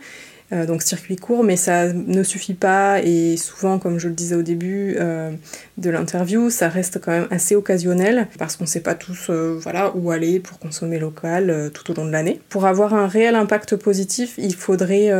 euh, 0.53 0.65
donc 0.65 0.81
circuit 0.81 1.15
court, 1.15 1.45
mais 1.45 1.55
ça 1.55 1.93
ne 1.93 2.23
suffit 2.23 2.53
pas 2.53 3.01
et 3.01 3.37
souvent, 3.37 3.79
comme 3.79 3.99
je 3.99 4.09
le 4.09 4.13
disais 4.13 4.35
au 4.35 4.41
début 4.41 4.97
euh, 4.99 5.31
de 5.77 5.89
l'interview, 5.89 6.49
ça 6.49 6.67
reste 6.67 6.99
quand 6.99 7.11
même 7.11 7.27
assez 7.31 7.55
occasionnel 7.55 8.27
parce 8.37 8.57
qu'on 8.57 8.65
ne 8.65 8.69
sait 8.69 8.81
pas 8.81 8.95
tous 8.95 9.29
euh, 9.29 9.57
voilà, 9.61 9.95
où 9.95 10.11
aller 10.11 10.41
pour 10.41 10.59
consommer 10.59 10.99
local 10.99 11.71
tout 11.73 11.89
au 11.91 11.95
long 11.95 12.05
de 12.05 12.11
l'année. 12.11 12.41
Pour 12.49 12.65
avoir 12.65 12.93
un 12.93 13.07
réel 13.07 13.35
impact 13.35 13.77
positif, 13.77 14.33
il 14.37 14.53
faudrait 14.53 15.11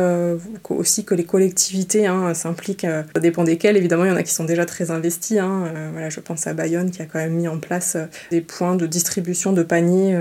aussi 0.68 1.04
que 1.04 1.14
les 1.14 1.24
collectivités 1.24 2.06
hein, 2.06 2.34
s'impliquent, 2.34 2.86
ça 3.14 3.20
dépend 3.20 3.44
desquelles, 3.44 3.76
évidemment, 3.76 4.04
il 4.04 4.08
y 4.08 4.12
en 4.12 4.16
a 4.16 4.22
qui 4.22 4.34
sont 4.34 4.44
déjà 4.44 4.66
très 4.66 4.90
investis. 4.90 5.38
Hein, 5.38 5.72
je 6.08 6.20
pense 6.20 6.46
à 6.46 6.52
Bayonne 6.52 6.90
qui 6.90 7.00
a 7.00 7.06
quand 7.06 7.18
même 7.18 7.34
mis 7.34 7.48
en 7.48 7.58
place 7.58 7.96
des 8.30 8.40
points 8.40 8.76
de 8.76 8.86
distribution 8.86 9.52
de 9.52 9.62
paniers. 9.62 10.16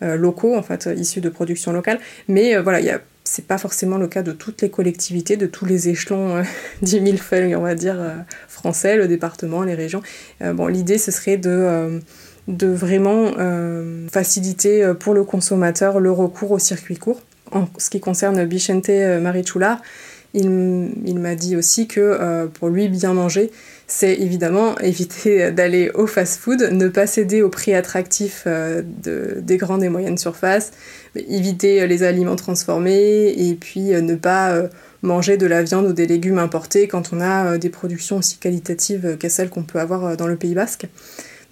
locaux, 0.00 0.56
en 0.56 0.62
fait, 0.62 0.88
issus 0.96 1.20
de 1.20 1.28
production 1.28 1.72
locale. 1.72 2.00
Mais 2.28 2.56
voilà, 2.58 2.80
il 2.80 2.86
y 2.86 2.90
a 2.90 3.00
c'est 3.30 3.46
pas 3.46 3.58
forcément 3.58 3.96
le 3.96 4.08
cas 4.08 4.22
de 4.22 4.32
toutes 4.32 4.60
les 4.60 4.70
collectivités, 4.70 5.36
de 5.36 5.46
tous 5.46 5.64
les 5.64 5.88
échelons 5.88 6.38
euh, 6.38 6.42
du 6.82 7.00
millefeuille, 7.00 7.54
on 7.54 7.62
va 7.62 7.76
dire, 7.76 7.94
euh, 7.96 8.16
français, 8.48 8.96
le 8.96 9.06
département, 9.06 9.62
les 9.62 9.76
régions. 9.76 10.02
Euh, 10.42 10.52
bon, 10.52 10.66
l'idée, 10.66 10.98
ce 10.98 11.12
serait 11.12 11.36
de, 11.36 12.00
de 12.48 12.66
vraiment 12.66 13.30
faciliter 14.10 14.92
pour 14.98 15.14
le 15.14 15.22
consommateur 15.22 16.00
le 16.00 16.10
recours 16.10 16.50
au 16.50 16.58
circuit 16.58 16.96
court. 16.96 17.22
En 17.52 17.68
ce 17.78 17.88
qui 17.90 18.00
concerne 18.00 18.44
Bichente 18.46 18.88
Marichula, 18.88 19.80
il, 20.34 20.90
il 21.06 21.18
m'a 21.18 21.34
dit 21.36 21.56
aussi 21.56 21.86
que 21.86 22.46
pour 22.46 22.68
lui, 22.68 22.88
bien 22.88 23.14
manger, 23.14 23.52
c'est 23.92 24.14
évidemment 24.14 24.78
éviter 24.78 25.50
d'aller 25.50 25.90
au 25.94 26.06
fast-food, 26.06 26.70
ne 26.70 26.88
pas 26.88 27.06
céder 27.06 27.42
au 27.42 27.48
prix 27.48 27.74
attractif 27.74 28.46
de, 28.46 29.40
des 29.40 29.56
grandes 29.56 29.82
et 29.82 29.88
moyennes 29.88 30.16
surfaces, 30.16 30.70
éviter 31.16 31.82
euh, 31.82 31.86
les 31.86 32.02
aliments 32.02 32.36
transformés 32.36 33.34
et 33.36 33.54
puis 33.54 33.94
euh, 33.94 34.00
ne 34.00 34.14
pas 34.14 34.52
euh, 34.52 34.68
manger 35.02 35.36
de 35.36 35.46
la 35.46 35.62
viande 35.62 35.86
ou 35.86 35.92
des 35.92 36.06
légumes 36.06 36.38
importés 36.38 36.88
quand 36.88 37.12
on 37.12 37.20
a 37.20 37.58
des 37.58 37.70
productions 37.70 38.18
aussi 38.18 38.36
qualitatives 38.36 39.16
que 39.18 39.28
celles 39.28 39.48
qu'on 39.48 39.62
peut 39.62 39.80
avoir 39.80 40.16
dans 40.16 40.26
le 40.26 40.36
Pays 40.36 40.54
Basque. 40.54 40.86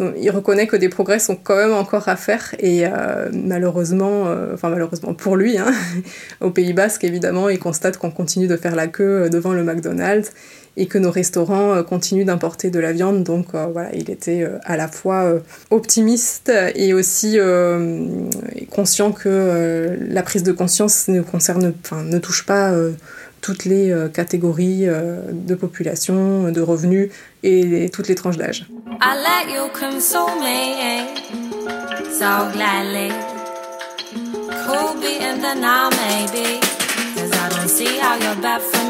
Il 0.01 0.31
reconnaît 0.31 0.69
que 0.69 0.77
des 0.77 0.89
progrès 0.89 1.19
sont 1.19 1.35
quand 1.35 1.57
même 1.57 1.73
encore 1.73 2.09
à 2.09 2.15
faire 2.15 2.55
et 2.61 2.85
malheureusement, 3.33 4.27
enfin 4.53 4.69
malheureusement 4.69 5.15
pour 5.15 5.35
lui, 5.35 5.57
hein, 5.57 5.73
au 6.43 6.51
Pays 6.51 6.75
Basque 6.75 7.05
évidemment, 7.05 7.49
il 7.49 7.59
constate 7.59 7.97
qu'on 7.97 8.11
continue 8.11 8.49
de 8.49 8.57
faire 8.59 8.77
la 8.77 8.87
queue 8.87 9.31
devant 9.31 9.55
le 9.55 9.65
McDonald's 9.65 10.31
et 10.79 10.87
que 10.87 10.97
nos 10.97 11.11
restaurants 11.11 11.75
euh, 11.75 11.83
continuent 11.83 12.25
d'importer 12.25 12.71
de 12.71 12.79
la 12.79 12.93
viande. 12.93 13.25
Donc 13.25 13.49
euh, 13.55 13.67
voilà, 13.67 13.91
il 13.95 14.11
était 14.11 14.43
euh, 14.43 14.59
à 14.65 14.77
la 14.77 14.89
fois 14.89 15.35
optimiste 15.71 16.51
et 16.75 16.95
aussi 16.95 17.39
conscient 18.71 19.13
que 19.13 19.99
la 20.09 20.23
prise 20.23 20.43
de 20.43 20.53
conscience 20.53 21.09
ne 21.09 21.21
concerne, 21.21 21.75
enfin, 21.85 22.03
ne 22.03 22.19
touche 22.19 22.47
pas 22.47 22.73
toutes 23.41 23.65
les 23.65 23.95
catégories 24.15 24.87
de 24.87 25.55
population, 25.55 26.51
de 26.51 26.61
revenus 26.61 27.11
et 27.43 27.91
toutes 27.93 28.09
les 28.09 28.15
tranches 28.15 28.39
d'âge. 28.39 28.67
so 30.01 30.27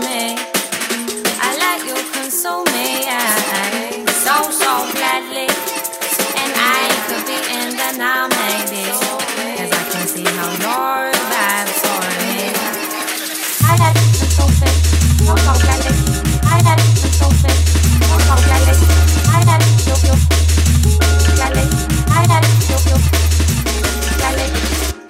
me, 0.00 0.57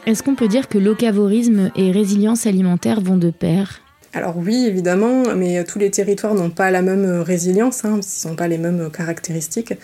Est-ce 0.06 0.22
qu'on 0.22 0.34
peut 0.34 0.48
dire 0.48 0.68
que 0.68 0.78
locavorisme 0.78 1.70
et 1.76 1.92
résilience 1.92 2.46
alimentaire 2.46 3.00
vont 3.02 3.18
de 3.18 3.30
pair? 3.30 3.82
Alors 4.14 4.36
oui, 4.38 4.64
évidemment, 4.66 5.34
mais 5.36 5.62
tous 5.64 5.78
les 5.78 5.90
territoires 5.90 6.34
n'ont 6.34 6.50
pas 6.50 6.70
la 6.70 6.80
même 6.80 7.20
résilience, 7.20 7.84
hein, 7.84 8.00
ils 8.02 8.28
n'ont 8.28 8.36
pas 8.36 8.48
les 8.48 8.56
mêmes 8.56 8.90
caractéristiques, 8.90 9.74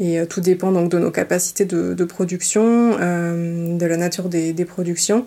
et 0.00 0.20
euh, 0.20 0.26
tout 0.26 0.40
dépend 0.40 0.72
donc 0.72 0.90
de 0.90 0.98
nos 0.98 1.10
capacités 1.10 1.66
de, 1.66 2.04
production, 2.04 2.96
euh, 2.98 3.76
de 3.76 3.86
la 3.86 3.96
nature 3.98 4.28
des, 4.30 4.64
productions. 4.64 5.26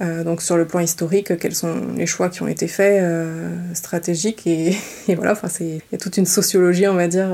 Euh, 0.00 0.24
donc 0.24 0.40
sur 0.40 0.56
le 0.56 0.66
plan 0.66 0.80
historique, 0.80 1.36
quels 1.38 1.54
sont 1.54 1.74
les 1.96 2.06
choix 2.06 2.30
qui 2.30 2.42
ont 2.42 2.48
été 2.48 2.66
faits 2.66 3.04
stratégiques 3.74 4.46
et, 4.46 4.74
voilà, 5.14 5.34
il 5.60 5.80
y 5.92 5.94
a 5.94 5.98
toute 5.98 6.16
une 6.16 6.26
sociologie 6.26 6.88
on 6.88 6.94
va 6.94 7.08
dire 7.08 7.28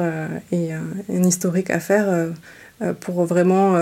et 0.50 0.72
un 0.72 1.22
historique 1.22 1.70
à 1.70 1.78
faire 1.78 2.28
pour 3.00 3.24
vraiment 3.24 3.76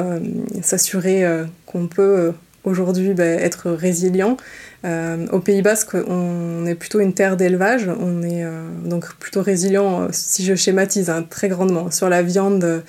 s'assurer 0.63 1.25
qu'on 1.65 1.89
peut 1.89 2.33
aujourd'hui 2.67 3.15
bah, 3.15 3.25
être 3.25 3.71
résilient 3.71 4.37
euh, 4.85 5.27
au 5.33 5.41
Pays 5.41 5.63
Basque, 5.63 5.95
on 5.95 6.65
est 6.67 6.75
plutôt 6.75 7.01
une 7.01 7.13
terre 7.13 7.37
d'élevage, 7.37 7.89
on 7.99 8.23
est 8.23 8.45
euh, 8.45 8.69
donc 8.85 9.15
plutôt 9.17 9.43
résilient, 9.43 10.03
euh, 10.03 10.09
si 10.13 10.45
je 10.45 10.55
schématise 10.55 11.11
hein, 11.11 11.27
très 11.29 11.49
grandement, 11.49 11.91
sur 11.91 12.09
la 12.09 12.23
viande, 12.23 12.85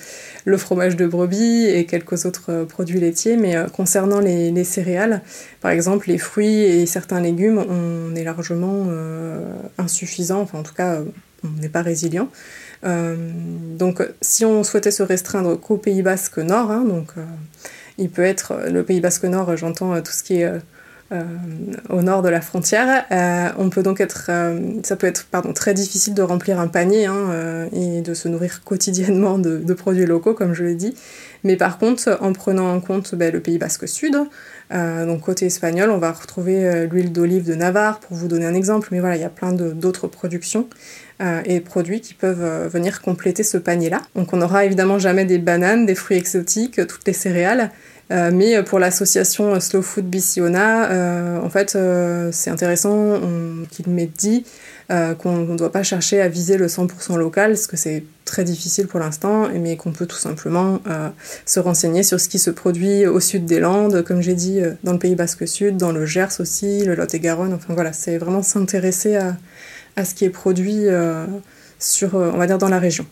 le 0.45 0.57
fromage 0.57 0.95
de 0.95 1.07
brebis 1.07 1.65
et 1.65 1.85
quelques 1.85 2.25
autres 2.25 2.65
produits 2.65 2.99
laitiers. 2.99 3.37
Mais 3.37 3.55
concernant 3.73 4.19
les, 4.19 4.63
céréales, 4.63 5.21
par 5.61 5.71
exemple, 5.71 6.09
les 6.09 6.17
fruits 6.17 6.61
et 6.61 6.85
certains 6.85 7.21
légumes, 7.21 7.63
on 7.69 8.15
est 8.15 8.23
largement 8.23 8.87
insuffisant, 9.77 10.41
enfin 10.41 10.59
en 10.59 10.63
tout 10.63 10.73
cas, 10.73 10.99
on 11.43 11.61
n'est 11.61 11.69
pas 11.69 11.81
résilient. 11.81 12.29
donc 12.83 14.07
si 14.21 14.45
on 14.45 14.63
souhaitait 14.63 14.91
se 14.91 15.03
restreindre 15.03 15.59
qu'au 15.59 15.77
Pays 15.77 16.01
Basque 16.01 16.37
Nord, 16.37 16.71
hein, 16.71 16.85
donc 16.87 17.13
il 17.97 18.09
peut 18.09 18.23
être 18.23 18.53
le 18.69 18.83
Pays 18.83 19.01
Basque 19.01 19.23
Nord, 19.23 19.55
j'entends 19.57 20.01
tout 20.01 20.11
ce 20.11 20.23
qui 20.23 20.41
est 20.41 20.51
au 21.89 22.01
nord 22.01 22.21
de 22.21 22.27
la 22.27 22.41
frontière. 22.41 23.05
on 23.57 23.69
peut 23.69 23.81
donc 23.81 24.01
être, 24.01 24.29
ça 24.83 24.95
peut 24.97 25.07
être 25.07 25.25
pardon, 25.31 25.53
très 25.53 25.73
difficile 25.73 26.13
de 26.13 26.21
remplir 26.21 26.59
un 26.59 26.67
panier 26.67 27.05
hein, 27.05 27.69
et 27.71 28.01
de 28.01 28.13
se 28.13 28.27
nourrir 28.27 28.61
quotidiennement 28.65 29.39
de, 29.39 29.73
produits 29.73 30.05
locaux, 30.05 30.33
comme 30.33 30.53
je 30.53 30.65
l'ai 30.65 30.75
dit. 30.75 30.93
Mais 31.45 31.55
par 31.55 31.77
contre, 31.77 32.17
en 32.19 32.33
prenant 32.33 32.73
en 32.73 32.81
compte 32.81 33.15
ben, 33.15 33.31
le 33.31 33.39
Pays 33.39 33.57
Basque 33.57 33.87
Sud, 33.87 34.17
euh, 34.73 35.05
donc 35.05 35.21
côté 35.21 35.45
espagnol, 35.45 35.89
on 35.91 35.97
va 35.97 36.11
retrouver 36.11 36.65
euh, 36.65 36.87
l'huile 36.87 37.11
d'olive 37.11 37.45
de 37.45 37.55
Navarre, 37.55 37.99
pour 37.99 38.17
vous 38.17 38.27
donner 38.27 38.45
un 38.45 38.53
exemple, 38.53 38.89
mais 38.91 38.99
voilà, 38.99 39.15
il 39.15 39.21
y 39.21 39.25
a 39.25 39.29
plein 39.29 39.53
d'autres 39.53 40.07
productions 40.07 40.67
euh, 41.21 41.41
et 41.45 41.59
produits 41.59 42.01
qui 42.01 42.13
peuvent 42.13 42.67
venir 42.67 43.01
compléter 43.01 43.43
ce 43.43 43.57
panier-là. 43.57 44.01
Donc 44.15 44.33
on 44.33 44.37
n'aura 44.37 44.65
évidemment 44.65 44.99
jamais 44.99 45.25
des 45.25 45.37
bananes, 45.37 45.85
des 45.85 45.95
fruits 45.95 46.17
exotiques, 46.17 46.85
toutes 46.87 47.05
les 47.07 47.13
céréales, 47.13 47.71
mais 48.09 48.63
pour 48.63 48.79
l'association 48.79 49.59
Slow 49.59 49.81
Food 49.81 50.05
Biciona, 50.05 51.41
en 51.43 51.49
fait, 51.49 51.77
c'est 52.31 52.49
intéressant 52.49 53.19
qu'il 53.69 53.89
m'ait 53.89 54.09
dit 54.17 54.45
euh, 54.89 55.15
qu'on 55.15 55.39
ne 55.39 55.57
doit 55.57 55.71
pas 55.73 55.83
chercher 55.83 56.21
à 56.21 56.29
viser 56.29 56.55
le 56.55 56.67
100% 56.67 57.17
local, 57.17 57.51
parce 57.51 57.67
que 57.67 57.75
c'est 57.75 58.05
très 58.23 58.45
difficile 58.45 58.87
pour 58.87 59.01
l'instant, 59.01 59.49
mais 59.53 59.75
qu'on 59.75 59.91
peut 59.91 60.05
tout 60.05 60.15
simplement 60.15 60.79
euh, 60.87 61.09
se 61.45 61.59
renseigner 61.59 62.03
sur 62.03 62.21
ce 62.21 62.29
qui 62.29 62.39
se 62.39 62.49
produit 62.49 63.05
au 63.05 63.19
sud 63.19 63.43
des 63.43 63.59
Landes, 63.59 64.01
comme 64.03 64.21
j'ai 64.21 64.33
dit, 64.33 64.61
euh, 64.61 64.75
dans 64.85 64.93
le 64.93 64.99
Pays 64.99 65.15
Basque 65.15 65.45
Sud, 65.45 65.75
dans 65.75 65.91
le 65.91 66.05
Gers 66.05 66.39
aussi, 66.39 66.85
le 66.85 66.95
Lot-et-Garonne, 66.95 67.53
enfin 67.53 67.73
voilà, 67.73 67.91
c'est 67.91 68.17
vraiment 68.17 68.41
s'intéresser 68.41 69.17
à, 69.17 69.35
à, 69.97 70.05
ce 70.05 70.15
qui 70.15 70.23
est 70.23 70.29
produit 70.29 70.85
sur, 71.79 72.15
on 72.15 72.37
va 72.37 72.47
dire, 72.47 72.57
dans 72.57 72.69
la 72.69 72.79
région. 72.79 73.05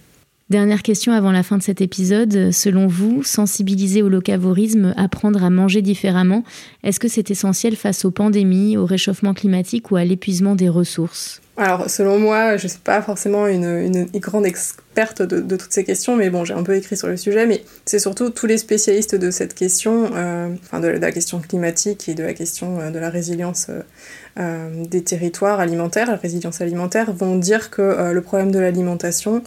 Dernière 0.51 0.83
question 0.83 1.11
avant 1.11 1.31
la 1.31 1.41
fin 1.41 1.57
de 1.57 1.63
cet 1.63 1.81
épisode. 1.81 2.51
Selon 2.51 2.85
vous, 2.85 3.23
sensibiliser 3.23 4.03
au 4.03 4.09
locavorisme, 4.09 4.93
apprendre 4.95 5.43
à 5.43 5.49
manger 5.49 5.81
différemment, 5.81 6.43
est-ce 6.83 6.99
que 6.99 7.07
c'est 7.07 7.31
essentiel 7.31 7.75
face 7.75 8.05
aux 8.05 8.11
pandémies, 8.11 8.77
au 8.77 8.85
réchauffement 8.85 9.33
climatique 9.33 9.89
ou 9.89 9.95
à 9.95 10.05
l'épuisement 10.05 10.53
des 10.53 10.69
ressources? 10.69 11.41
Alors, 11.57 11.89
selon 11.89 12.19
moi, 12.19 12.57
je 12.57 12.65
ne 12.65 12.67
suis 12.67 12.79
pas 12.79 13.01
forcément 13.01 13.47
une, 13.47 14.05
grande 14.15 14.45
experte 14.45 15.23
de, 15.23 15.55
toutes 15.55 15.71
ces 15.71 15.83
questions, 15.83 16.15
mais 16.15 16.29
bon, 16.29 16.45
j'ai 16.45 16.53
un 16.53 16.61
peu 16.61 16.75
écrit 16.75 16.95
sur 16.95 17.07
le 17.07 17.17
sujet, 17.17 17.47
mais 17.47 17.63
c'est 17.85 17.97
surtout 17.97 18.29
tous 18.29 18.45
les 18.45 18.59
spécialistes 18.59 19.15
de 19.15 19.31
cette 19.31 19.55
question, 19.55 20.11
euh, 20.13 20.49
enfin 20.63 20.79
de, 20.79 20.89
la 20.89 21.11
question 21.11 21.39
climatique 21.39 22.07
et 22.07 22.13
de 22.13 22.23
la 22.23 22.35
question 22.35 22.81
euh, 22.81 22.91
de 22.91 22.99
la 22.99 23.09
résilience 23.09 23.71
euh, 24.37 24.85
des 24.85 25.03
territoires 25.03 25.59
alimentaires, 25.59 26.11
la 26.11 26.17
résilience 26.17 26.61
alimentaire, 26.61 27.13
vont 27.13 27.35
dire 27.35 27.71
que 27.71 28.11
le 28.11 28.21
problème 28.21 28.51
de 28.51 28.59
l'alimentation, 28.59 29.41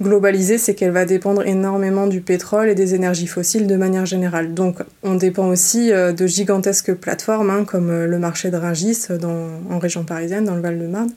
globalisée, 0.00 0.58
c'est 0.58 0.74
qu'elle 0.74 0.92
va 0.92 1.04
dépendre 1.04 1.46
énormément 1.46 2.06
du 2.06 2.20
pétrole 2.20 2.68
et 2.68 2.74
des 2.74 2.94
énergies 2.94 3.26
fossiles 3.26 3.66
de 3.66 3.76
manière 3.76 4.06
générale. 4.06 4.54
Donc 4.54 4.78
on 5.02 5.14
dépend 5.14 5.48
aussi 5.48 5.92
euh, 5.92 6.12
de 6.12 6.26
gigantesques 6.26 6.94
plateformes 6.94 7.50
hein, 7.50 7.64
comme 7.64 7.90
euh, 7.90 8.06
le 8.06 8.18
marché 8.18 8.50
de 8.50 8.56
Rungis 8.56 9.06
dans, 9.20 9.48
en 9.70 9.78
région 9.78 10.04
parisienne, 10.04 10.44
dans 10.44 10.54
le 10.54 10.62
Val-de-Marne, 10.62 11.12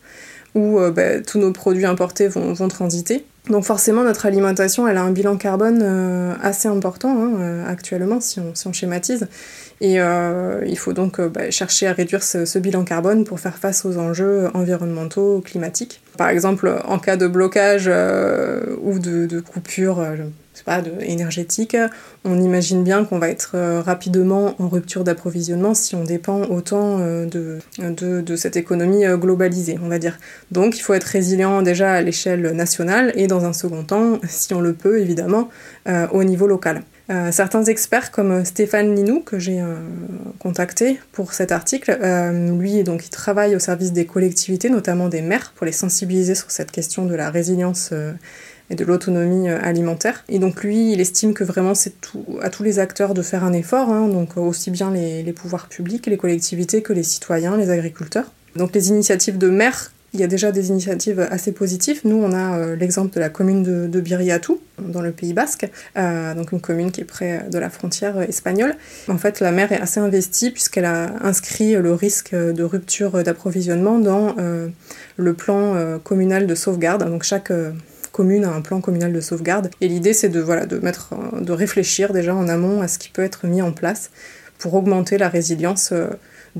où 0.56 0.80
euh, 0.80 0.92
bah, 0.92 1.22
tous 1.22 1.40
nos 1.40 1.52
produits 1.52 1.86
importés 1.86 2.28
vont, 2.28 2.68
transiter. 2.68 3.26
Donc 3.50 3.66
forcément 3.66 4.04
notre 4.04 4.26
alimentation 4.26 4.88
elle 4.88 4.96
a 4.96 5.04
un 5.04 5.12
bilan 5.12 5.36
carbone 5.36 5.84
assez 6.42 6.70
important 6.70 7.10
hein, 7.22 7.66
actuellement 7.68 8.22
si 8.22 8.40
on, 8.40 8.72
schématise. 8.72 9.28
Et 9.82 10.00
euh, 10.00 10.64
il 10.66 10.78
faut 10.78 10.94
donc 10.94 11.20
euh, 11.20 11.28
bah, 11.28 11.52
chercher 11.52 11.88
à 11.88 11.94
réduire 11.94 12.24
ce, 12.24 12.58
bilan 12.58 12.86
carbone 12.86 13.26
pour 13.26 13.42
faire 13.42 13.58
face 13.58 13.84
aux 13.86 13.98
enjeux 13.98 14.50
environnementaux, 14.54 15.42
climatiques. 15.42 16.02
Par 16.18 16.30
exemple, 16.30 16.74
en 16.86 17.00
cas 17.00 17.18
de 17.18 17.28
blocage 17.28 17.86
euh, 17.88 18.76
ou 18.82 19.00
de, 19.00 19.40
coupure 19.40 19.98
de, 19.98 21.02
énergétique, 21.02 21.76
on 22.24 22.40
imagine 22.40 22.84
bien 22.84 23.06
qu'on 23.06 23.20
va 23.20 23.30
être 23.30 23.58
rapidement 23.82 24.56
en 24.60 24.70
rupture 24.70 25.04
d'approvisionnement 25.04 25.74
si 25.74 25.96
on 25.96 26.04
dépend 26.04 26.44
autant 26.44 27.00
de, 27.00 27.60
de, 27.80 28.36
cette 28.36 28.56
économie 28.56 29.04
globalisée, 29.16 29.78
on 29.84 29.88
va 29.88 30.00
dire. 30.00 30.20
Donc 30.52 30.78
il 30.78 30.82
faut 30.82 30.94
être 30.94 31.06
résilient 31.06 31.62
déjà 31.62 31.94
à 31.94 32.02
l'échelle 32.02 32.52
nationale 32.52 33.12
et 33.16 33.28
dans 33.28 33.46
un 33.46 33.54
second 33.54 33.84
temps, 33.84 34.20
si 34.28 34.54
on 34.54 34.62
le 34.62 34.74
peut 34.74 35.00
évidemment, 35.00 35.50
au 36.12 36.24
niveau 36.24 36.48
local. 36.48 36.84
Euh, 37.10 37.34
certains 37.34 37.66
experts 37.66 38.12
comme 38.12 38.46
Stéphane 38.46 38.96
Linou, 38.96 39.20
que 39.20 39.38
j'ai 39.38 39.60
euh, 39.60 39.76
contacté 40.40 41.00
pour 41.12 41.34
cet 41.34 41.52
article, 41.52 41.98
euh, 42.02 42.58
lui 42.58 42.82
donc 42.84 43.06
il 43.06 43.10
travaille 43.10 43.56
au 43.58 43.60
service 43.60 43.92
des 43.92 44.06
collectivités, 44.06 44.70
notamment 44.70 45.10
des 45.10 45.22
maires, 45.22 45.52
pour 45.56 45.66
les 45.66 45.74
sensibiliser 45.74 46.34
sur 46.34 46.50
cette 46.50 46.72
question 46.72 47.06
de 47.06 47.14
la 47.14 47.30
résilience 47.30 47.92
et 48.70 48.76
de 48.76 48.86
l'autonomie 48.86 49.50
alimentaire. 49.50 50.24
Et 50.30 50.40
donc 50.40 50.64
lui, 50.64 50.94
il 50.94 51.02
estime 51.02 51.34
que 51.34 51.44
vraiment 51.44 51.76
c'est 51.76 51.94
à 52.42 52.50
tous 52.50 52.64
les 52.64 52.80
acteurs 52.80 53.14
de 53.14 53.22
faire 53.22 53.44
un 53.44 53.52
effort, 53.52 53.90
hein, 53.90 54.08
donc 54.08 54.38
aussi 54.38 54.72
bien 54.72 54.90
les, 54.92 55.24
les 55.24 55.34
pouvoirs 55.34 55.68
publics, 55.68 56.08
les 56.08 56.18
collectivités 56.18 56.82
que 56.82 56.94
les 56.94 57.04
citoyens, 57.04 57.58
les 57.58 57.70
agriculteurs. 57.70 58.32
Donc 58.56 58.74
les 58.74 58.90
initiatives 58.90 59.38
de 59.38 59.50
maires 59.50 59.92
il 60.14 60.20
y 60.20 60.24
a 60.24 60.28
déjà 60.28 60.52
des 60.52 60.70
initiatives 60.70 61.20
assez 61.32 61.52
positives. 61.52 62.02
Nous, 62.04 62.16
on 62.16 62.34
a 62.34 62.58
euh, 62.58 62.76
l'exemple 62.76 63.16
de 63.16 63.20
la 63.20 63.30
commune 63.30 63.64
de, 63.64 63.88
de 63.88 64.00
Biriatou, 64.00 64.60
dans 64.78 65.02
le 65.02 65.12
Pays 65.12 65.34
Basque, 65.34 65.68
euh, 65.98 66.36
donc 66.36 66.52
une 66.52 66.62
commune 66.62 66.92
qui 66.92 67.02
est 67.02 67.06
près 67.06 67.46
de 67.50 67.58
la 67.58 67.70
frontière 67.72 68.22
espagnole. 68.22 68.76
En 69.08 69.18
fait, 69.18 69.40
la 69.40 69.52
maire 69.52 69.72
est 69.72 69.82
assez 69.82 70.00
investie 70.00 70.52
puisqu'elle 70.52 70.86
a 70.86 71.14
inscrit 71.24 71.74
le 71.74 71.94
risque 71.94 72.36
de 72.36 72.64
rupture 72.64 73.24
d'approvisionnement 73.24 73.98
dans 73.98 74.36
euh, 74.38 74.68
le 75.18 75.34
plan 75.34 76.00
communal 76.04 76.46
de 76.48 76.56
sauvegarde. 76.56 77.06
Donc 77.10 77.24
chaque 77.24 77.52
commune 78.12 78.46
a 78.46 78.52
un 78.52 78.62
plan 78.62 78.82
communal 78.82 79.14
de 79.14 79.22
sauvegarde. 79.22 79.70
Et 79.82 79.88
l'idée, 79.88 80.14
c'est 80.14 80.30
de, 80.30 80.40
voilà, 80.40 80.66
de, 80.66 80.78
mettre, 80.78 81.14
de 81.40 81.52
réfléchir 81.52 82.14
déjà 82.14 82.36
en 82.36 82.48
amont 82.48 82.82
à 82.82 82.88
ce 82.88 83.00
qui 83.00 83.10
peut 83.10 83.24
être 83.24 83.48
mis 83.48 83.62
en 83.62 83.72
place 83.72 84.12
pour 84.60 84.74
augmenter 84.76 85.18
la 85.18 85.30
résilience 85.30 85.94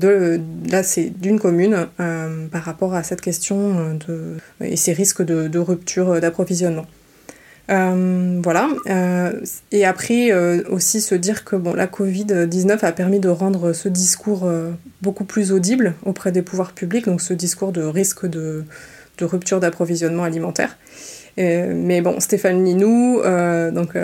là 0.00 0.82
c'est 0.82 1.10
d'une 1.10 1.38
commune 1.38 1.86
euh, 2.00 2.46
par 2.48 2.62
rapport 2.62 2.94
à 2.94 3.02
cette 3.02 3.20
question 3.20 3.96
euh, 4.08 4.38
et 4.60 4.76
ces 4.76 4.92
risques 4.92 5.22
de, 5.22 5.58
rupture 5.58 6.20
d'approvisionnement. 6.20 6.86
Euh, 7.70 8.40
voilà. 8.42 8.68
et 9.72 9.86
après 9.86 10.32
aussi 10.68 11.00
se 11.00 11.14
dire 11.14 11.44
que 11.44 11.56
la 11.56 11.86
Covid-19 11.86 12.84
a 12.84 12.92
permis 12.92 13.20
de 13.20 13.30
rendre 13.30 13.72
ce 13.72 13.88
discours 13.88 14.50
beaucoup 15.00 15.24
plus 15.24 15.50
audible 15.50 15.94
auprès 16.04 16.30
des 16.30 16.42
pouvoirs 16.42 16.72
publics, 16.72 17.06
donc 17.06 17.22
ce 17.22 17.32
discours 17.32 17.72
de 17.72 17.82
risque 17.82 18.26
de 18.26 18.64
rupture 19.22 19.60
d'approvisionnement 19.60 20.24
alimentaire. 20.24 20.76
Mais 21.36 22.00
bon, 22.00 22.20
Stéphane 22.20 22.64
Linou, 22.64 23.20
donc 23.72 23.94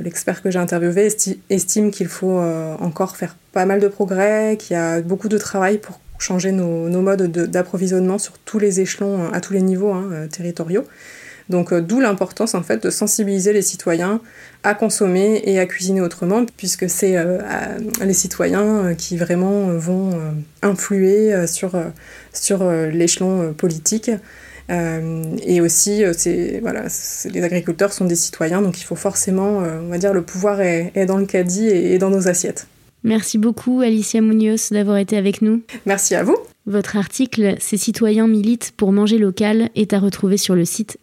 l'expert 0.00 0.42
que 0.42 0.50
j'ai 0.50 0.58
interviewé, 0.58 1.08
estime 1.50 1.90
qu'il 1.90 2.08
faut 2.08 2.40
encore 2.80 3.16
faire 3.16 3.36
pas 3.52 3.66
mal 3.66 3.80
de 3.80 3.88
progrès, 3.88 4.56
qu'il 4.58 4.74
y 4.74 4.78
a 4.78 5.00
beaucoup 5.00 5.28
de 5.28 5.38
travail 5.38 5.78
pour 5.78 6.00
changer 6.20 6.52
nos, 6.52 6.88
modes 7.00 7.22
d'approvisionnement 7.32 8.18
sur 8.18 8.38
tous 8.38 8.58
les 8.58 8.80
échelons, 8.80 9.22
euh, 9.22 9.30
à 9.32 9.40
tous 9.40 9.52
les 9.52 9.62
niveaux 9.62 9.92
hein, 9.92 10.08
euh, 10.12 10.26
territoriaux. 10.28 10.84
Donc 11.48 11.72
euh, 11.72 11.80
d'où 11.80 11.98
l'importance 11.98 12.54
en 12.54 12.62
fait 12.62 12.84
de 12.84 12.90
sensibiliser 12.90 13.52
les 13.52 13.62
citoyens 13.62 14.20
à 14.62 14.74
consommer 14.74 15.40
et 15.44 15.58
à 15.58 15.66
cuisiner 15.66 16.00
autrement, 16.00 16.44
puisque 16.56 16.88
c'est 16.88 17.16
les 18.04 18.12
citoyens 18.12 18.94
qui 18.94 19.16
vraiment 19.16 19.68
vont 19.68 20.20
influer 20.60 21.46
sur, 21.46 21.72
sur 22.34 22.70
l'échelon 22.70 23.54
politique. 23.54 24.10
Et 24.70 25.60
aussi, 25.60 26.02
voilà, 26.62 26.84
les 27.24 27.42
agriculteurs 27.42 27.92
sont 27.92 28.04
des 28.04 28.16
citoyens, 28.16 28.62
donc 28.62 28.80
il 28.80 28.84
faut 28.84 28.96
forcément, 28.96 29.58
on 29.58 29.88
va 29.88 29.98
dire, 29.98 30.12
le 30.12 30.22
pouvoir 30.22 30.60
est, 30.60 31.06
dans 31.06 31.16
le 31.16 31.26
caddie 31.26 31.66
et 31.66 31.98
dans 31.98 32.10
nos 32.10 32.28
assiettes. 32.28 32.66
Merci 33.02 33.38
beaucoup 33.38 33.80
Alicia 33.80 34.20
Munoz 34.20 34.70
d'avoir 34.70 34.98
été 34.98 35.16
avec 35.16 35.40
nous. 35.40 35.62
Merci 35.86 36.14
à 36.14 36.22
vous. 36.22 36.36
Votre 36.66 36.96
article 36.96 37.56
Ces 37.58 37.78
citoyens 37.78 38.28
militent 38.28 38.72
pour 38.76 38.92
manger 38.92 39.18
local 39.18 39.70
est 39.74 39.92
à 39.94 39.98
retrouver 39.98 40.36
sur 40.36 40.54
le 40.54 40.64
site 40.64 40.98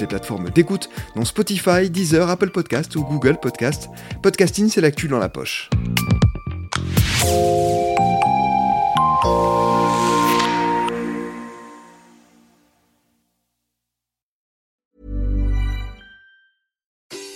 les 0.00 0.06
plateformes 0.06 0.50
d'écoute, 0.50 0.88
dont 1.16 1.24
Spotify, 1.24 1.90
Deezer, 1.90 2.28
Apple 2.28 2.50
Podcast 2.50 2.96
ou 2.96 3.04
Google 3.04 3.38
Podcast. 3.40 3.88
Podcasting, 4.22 4.68
c'est 4.68 4.80
l'actu 4.80 5.08
dans 5.08 5.18
la 5.18 5.28
poche. 5.28 5.70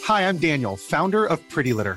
Hi, 0.08 0.28
I'm 0.28 0.36
Daniel, 0.36 0.76
founder 0.76 1.24
of 1.24 1.40
Pretty 1.48 1.72
Litter. 1.72 1.96